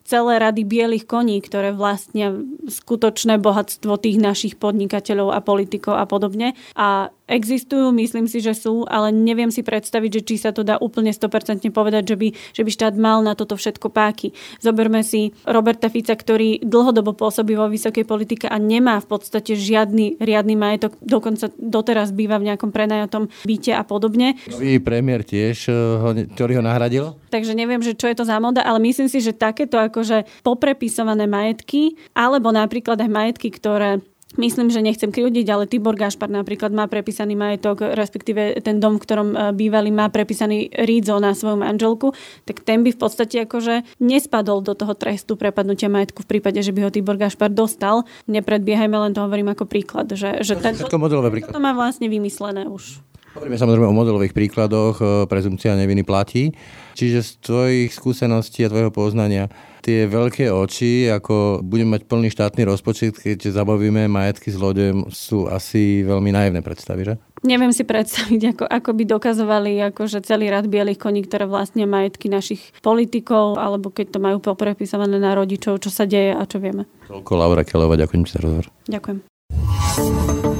[0.06, 2.30] celé rady bielých koní, ktoré vlastnia
[2.70, 6.54] skutočné bohatstvo tých našich podnikateľov a politikov a podobne.
[6.78, 10.76] A existujú, myslím si, že sú, ale neviem si predstaviť, že či sa to dá
[10.78, 14.36] úplne 100% povedať, že by, že by štát mal na toto všetko páky.
[14.60, 20.20] Zoberme si Roberta Fica, ktorý dlhodobo pôsobí vo vysokej politike a nemá v podstate žiadny
[20.20, 24.36] riadny majetok, dokonca doteraz býva v nejakom prenajatom byte a podobne.
[24.52, 27.16] Nový premiér tiež, eh, ktorý ho nahradil?
[27.34, 31.26] Takže neviem, že čo je to za moda, ale myslím si, že takéto akože poprepisované
[31.26, 33.98] majetky, alebo napríklad aj majetky, ktoré
[34.34, 39.02] Myslím, že nechcem kriudiť, ale Tibor Gašpar napríklad má prepísaný majetok, respektíve ten dom, v
[39.06, 42.10] ktorom e, bývali, má prepísaný Rídzo na svoju manželku,
[42.42, 46.74] tak ten by v podstate akože nespadol do toho trestu prepadnutia majetku v prípade, že
[46.74, 48.02] by ho Tibor Gašpar dostal.
[48.26, 50.10] Nepredbiehajme, len to hovorím ako príklad.
[50.10, 51.54] Že, že ten, všetko modelové príklad.
[51.54, 53.06] To má vlastne vymyslené už.
[53.34, 56.54] Hovoríme samozrejme o modelových príkladoch, e, prezumcia neviny platí.
[56.94, 59.50] Čiže z tvojich skúseností a tvojho poznania
[59.82, 65.50] tie veľké oči, ako budeme mať plný štátny rozpočet, keď zabavíme majetky s loďom, sú
[65.50, 67.14] asi veľmi naivné predstavy, že?
[67.44, 72.32] Neviem si predstaviť, ako, ako by dokazovali akože celý rad bielých koní, ktoré vlastne majetky
[72.32, 76.88] našich politikov, alebo keď to majú poprepisované na rodičov, čo sa deje a čo vieme.
[77.10, 78.70] Toľko Laura Kelová, ďakujem za rozhovor.
[78.88, 80.53] Ďakujem.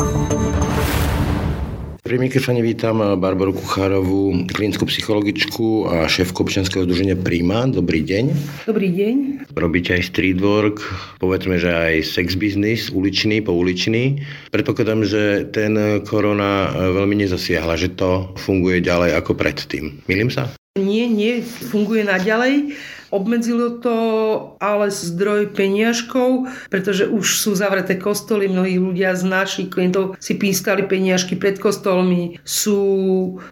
[2.04, 7.64] Pri mikrofóne vítam Barbaru Kuchárovú, klinickú psychologičku a šéfku občianského združenia Prima.
[7.64, 8.24] Dobrý deň.
[8.68, 9.16] Dobrý deň.
[9.56, 10.84] Robíte aj street work,
[11.16, 14.20] povedzme, že aj sex business, uličný, pouličný.
[14.52, 20.04] Predpokladám, že ten korona veľmi nezasiahla, že to funguje ďalej ako predtým.
[20.04, 20.52] Milím sa?
[20.76, 22.76] Nie, nie, funguje naďalej.
[23.14, 23.96] Obmedzilo to
[24.58, 30.82] ale zdroj peniažkov, pretože už sú zavreté kostoly, mnohí ľudia z našich klientov si pískali
[30.90, 32.82] peniažky pred kostolmi, sú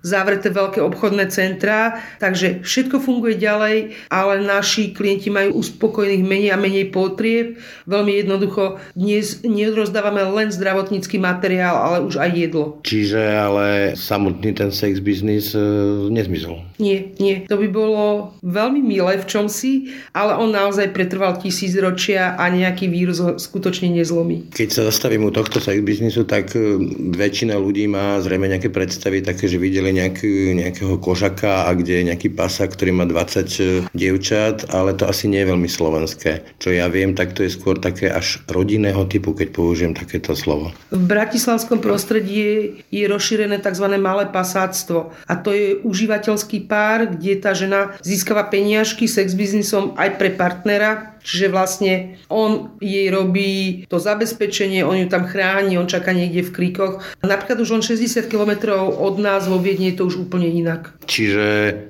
[0.03, 6.59] zavreté veľké obchodné centrá, takže všetko funguje ďalej, ale naši klienti majú uspokojných menej a
[6.59, 7.63] menej potrieb.
[7.87, 12.65] Veľmi jednoducho, dnes nerozdávame len zdravotnícky materiál, ale už aj jedlo.
[12.83, 15.63] Čiže ale samotný ten sex biznis e,
[16.11, 16.67] nezmizol.
[16.83, 17.47] Nie, nie.
[17.47, 22.49] To by bolo veľmi milé v čom si, ale on naozaj pretrval tisíc ročia a
[22.49, 24.57] nejaký vírus ho skutočne nezlomí.
[24.57, 26.81] Keď sa zastavím u tohto sex biznisu, tak e,
[27.13, 32.09] väčšina ľudí má zrejme nejaké predstavy také, že videli nejaký, nejakého kožaka a kde je
[32.09, 36.57] nejaký pasa, ktorý má 20 e, dievčat, ale to asi nie je veľmi slovenské.
[36.57, 40.73] Čo ja viem, tak to je skôr také až rodinného typu, keď použijem takéto slovo.
[40.89, 42.57] V bratislavskom prostredí je,
[42.89, 43.87] je rozšírené tzv.
[44.01, 50.23] malé pasáctvo a to je užívateľský pár, kde tá žena získava peniažky sex biznisom aj
[50.23, 56.11] pre partnera, Čiže vlastne on jej robí to zabezpečenie, on ju tam chráni, on čaká
[56.11, 57.03] niekde v kríkoch.
[57.23, 60.95] Napríklad už len 60 km od nás vo Viedni je to už úplne inak.
[61.07, 61.45] Čiže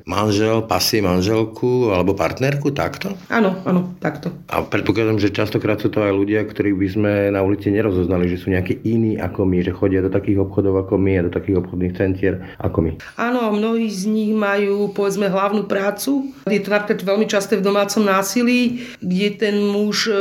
[0.05, 3.17] manžel pasí manželku alebo partnerku takto?
[3.33, 4.33] Áno, áno, takto.
[4.53, 8.41] A predpokladám, že častokrát sú to aj ľudia, ktorých by sme na ulici nerozoznali, že
[8.41, 11.65] sú nejakí iní ako my, že chodia do takých obchodov ako my a do takých
[11.65, 12.93] obchodných centier ako my.
[13.17, 16.33] Áno, mnohí z nich majú povedzme hlavnú prácu.
[16.49, 20.15] Je to napríklad veľmi časté v domácom násilí, kde kde ten muž e,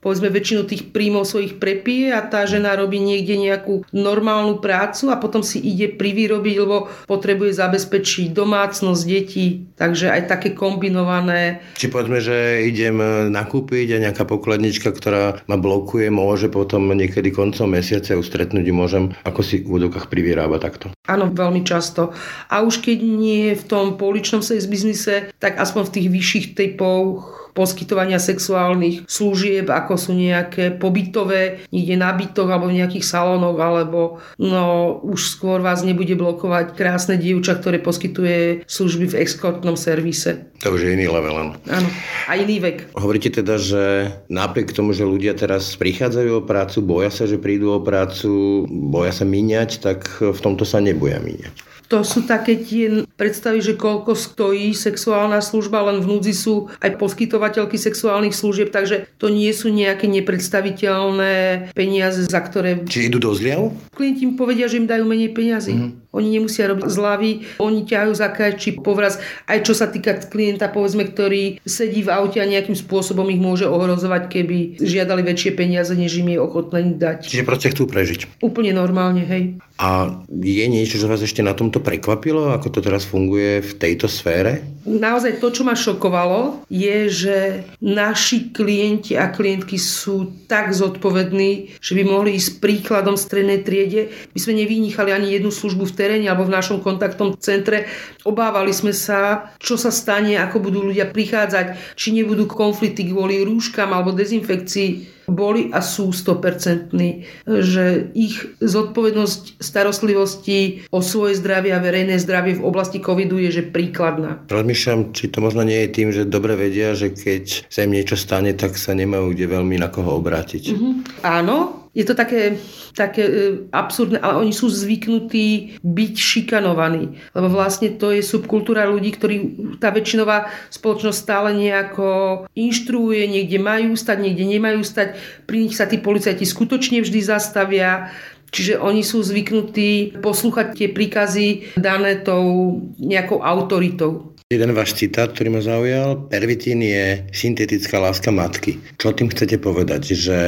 [0.00, 5.20] povedzme väčšinu tých príjmov svojich prepije a tá žena robí niekde nejakú normálnu prácu a
[5.20, 9.68] potom si ide privýrobiť, lebo potrebuje zabezpečiť domácnosť, detí.
[9.76, 11.60] Takže aj také kombinované.
[11.76, 12.96] Či povedzme, že idem
[13.28, 19.40] nakúpiť a nejaká pokladnička, ktorá ma blokuje, môže potom niekedy koncom mesiaca ustretnúť môžem, ako
[19.44, 20.88] si v údokách privyrába takto.
[21.04, 22.16] Áno, veľmi často.
[22.48, 27.37] A už keď nie v tom poličnom sex biznise, tak aspoň v tých vyšších typoch
[27.58, 34.22] poskytovania sexuálnych služieb, ako sú nejaké pobytové, niekde na bytoch alebo v nejakých salónoch, alebo
[34.38, 40.54] no už skôr vás nebude blokovať krásne dievča, ktoré poskytuje služby v exkortnom servise.
[40.62, 41.52] To už je iný level, áno.
[41.66, 41.88] Áno,
[42.30, 42.94] a iný vek.
[42.94, 47.74] Hovoríte teda, že napriek tomu, že ľudia teraz prichádzajú o prácu, boja sa, že prídu
[47.74, 51.77] o prácu, boja sa míňať, tak v tomto sa neboja míňať.
[51.88, 57.00] To sú také tie predstavy, že koľko stojí sexuálna služba, len v núdzi sú aj
[57.00, 62.84] poskytovateľky sexuálnych služieb, takže to nie sú nejaké nepredstaviteľné peniaze, za ktoré...
[62.84, 63.72] Či idú do zliav?
[63.96, 65.72] Klienti im povedia, že im dajú menej peniazy.
[65.72, 66.07] Mm-hmm.
[66.08, 71.04] Oni nemusia robiť zľavy, oni ťahajú za či povraz, aj čo sa týka klienta, povedzme,
[71.04, 76.16] ktorý sedí v aute a nejakým spôsobom ich môže ohrozovať, keby žiadali väčšie peniaze, než
[76.24, 77.28] im je ochotné dať.
[77.28, 78.40] Čiže proste chcú prežiť.
[78.40, 79.60] Úplne normálne, hej.
[79.78, 84.10] A je niečo, čo vás ešte na tomto prekvapilo, ako to teraz funguje v tejto
[84.10, 84.64] sfére?
[84.88, 87.36] Naozaj to, čo ma šokovalo, je, že
[87.78, 94.08] naši klienti a klientky sú tak zodpovední, že by mohli ísť príkladom strednej triede.
[94.32, 97.90] My sme nevynýchali ani jednu službu v teréne alebo v našom kontaktnom centre.
[98.22, 103.90] Obávali sme sa, čo sa stane, ako budú ľudia prichádzať, či nebudú konflikty kvôli rúškam
[103.90, 106.96] alebo dezinfekcii boli a sú 100%,
[107.44, 107.84] že
[108.16, 114.48] ich zodpovednosť starostlivosti o svoje zdravie a verejné zdravie v oblasti covidu je že príkladná.
[114.48, 118.16] Rozmýšľam, či to možno nie je tým, že dobre vedia, že keď sa im niečo
[118.16, 120.72] stane, tak sa nemajú kde veľmi na koho obrátiť.
[120.72, 120.92] Mm-hmm.
[121.28, 122.60] Áno, je to také,
[122.92, 123.32] také e,
[123.72, 127.16] absurdné, ale oni sú zvyknutí byť šikanovaní.
[127.32, 129.36] Lebo vlastne to je subkultúra ľudí, ktorí
[129.80, 135.16] tá väčšinová spoločnosť stále nejako inštruuje, niekde majú stať, niekde nemajú stať.
[135.48, 138.12] Pri nich sa tí policajti skutočne vždy zastavia.
[138.48, 144.37] Čiže oni sú zvyknutí poslúchať tie príkazy dané tou nejakou autoritou.
[144.48, 148.80] Jeden váš citát, ktorý ma zaujal, pervitín je syntetická láska matky.
[148.96, 150.16] Čo tým chcete povedať?
[150.16, 150.38] Že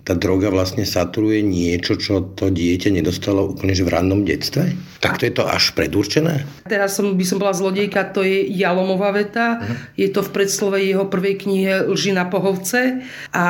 [0.00, 4.72] tá droga vlastne saturuje niečo, čo to dieťa nedostalo úplne v rannom detstve?
[5.04, 6.48] Takto je to až predurčené?
[6.72, 9.60] Teraz som, by som bola zlodejka, to je Jalomová veta.
[9.60, 9.76] Uh-huh.
[9.92, 13.04] Je to v predslove jeho prvej knihe Lži na pohovce.
[13.36, 13.44] A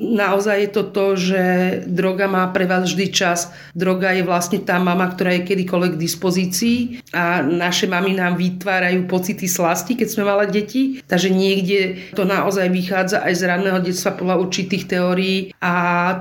[0.00, 1.42] naozaj je to to, že
[1.92, 3.52] droga má pre vás vždy čas.
[3.76, 6.76] Droga je vlastne tá mama, ktorá je kedykoľvek k dispozícii
[7.12, 11.02] a naše mamy nám vytvárajú pocity pocity slasti, keď sme mali deti.
[11.02, 15.74] Takže niekde to naozaj vychádza aj z ranného detstva podľa určitých teórií a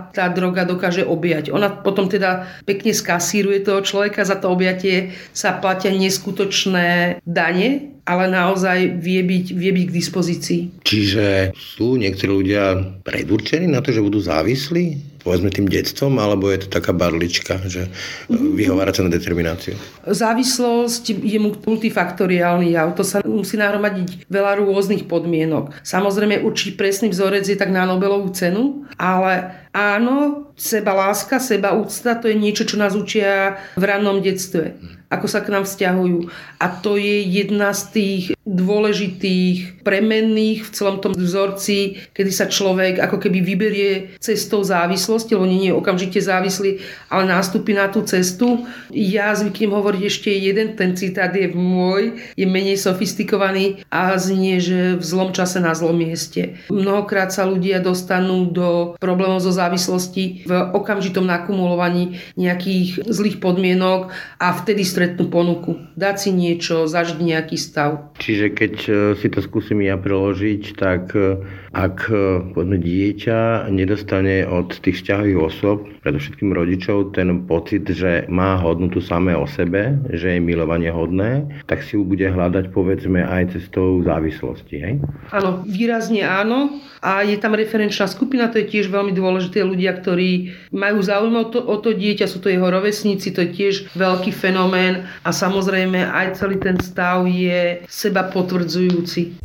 [0.10, 1.54] tá droga dokáže objať.
[1.54, 8.26] Ona potom teda pekne skasíruje toho človeka, za to objatie sa platia neskutočné dane, ale
[8.34, 10.62] naozaj vie byť, vie byť k dispozícii.
[10.82, 15.11] Čiže sú niektorí ľudia predurčení na to, že budú závislí?
[15.24, 17.90] Povedzme tým detstvom, alebo je to taká barlička, že
[18.28, 18.58] mhm.
[18.58, 19.76] vyhovárať sa na determináciu?
[20.06, 22.94] Závislosť je multifaktoriálny jav.
[22.98, 25.82] To sa musí nahromadiť veľa rôznych podmienok.
[25.86, 32.14] Samozrejme, určite presný vzorec je tak na Nobelovú cenu, ale áno, Seba láska, seba úcta,
[32.22, 34.78] to je niečo, čo nás učia v rannom detstve
[35.12, 36.32] ako sa k nám vzťahujú.
[36.58, 42.98] A to je jedna z tých dôležitých premenných v celom tom vzorci, kedy sa človek
[42.98, 48.66] ako keby vyberie cestou závislosti, lebo nie je okamžite závislý, ale nástupí na tú cestu.
[48.90, 54.96] Ja zvyknem hovoriť ešte jeden, ten citát je môj, je menej sofistikovaný a znie, že
[54.98, 56.58] v zlom čase na zlom mieste.
[56.72, 64.48] Mnohokrát sa ľudia dostanú do problémov zo závislosti v okamžitom nakumulovaní nejakých zlých podmienok a
[64.56, 65.80] vtedy stretnú ponuku.
[65.96, 68.14] Dať si niečo, zažiť nejaký stav.
[68.20, 74.44] Čiže keď e, si to skúsim ja preložiť, tak e, ak e, povedzme, dieťa nedostane
[74.44, 80.38] od tých vzťahových osôb, predovšetkým rodičov, ten pocit, že má hodnotu samé o sebe, že
[80.38, 84.76] je milovanie hodné, tak si ju bude hľadať povedzme aj cestou závislosti.
[84.82, 84.94] Hej?
[85.30, 86.82] Áno, výrazne áno.
[87.02, 89.66] A je tam referenčná skupina, to je tiež veľmi dôležité.
[89.66, 93.50] Ľudia, ktorí majú záujem o to, o to dieťa, sú to jeho rovesníci, to je
[93.54, 99.42] tiež veľký fenomén a samozrejme aj celý ten stav je seba potvrdzujúci.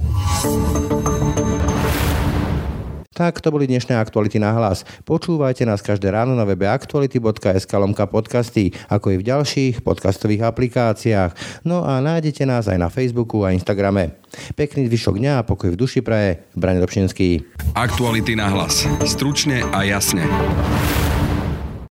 [3.16, 4.84] Tak to boli dnešné aktuality na hlas.
[5.08, 11.64] Počúvajte nás každé ráno na webe aktuality.sk lomka podcasty, ako i v ďalších podcastových aplikáciách.
[11.64, 14.20] No a nájdete nás aj na Facebooku a Instagrame.
[14.52, 16.44] Pekný zvyšok dňa a pokoj v duši praje.
[16.52, 17.56] Brane Dobšinský.
[17.72, 18.84] Aktuality na hlas.
[19.08, 20.28] Stručne a jasne.